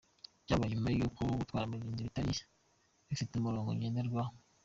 [0.43, 2.31] Byabaye nyuma y’uko gutwara abagenzi bitari
[3.09, 4.33] bifite umurongo ngenderwaho.